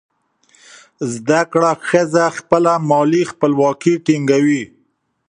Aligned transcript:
زده 1.13 1.41
کړه 1.51 1.71
ښځه 1.87 2.25
خپله 2.37 2.73
مالي 2.89 3.23
خپلواکي 3.31 3.93
ټینګوي. 4.05 4.63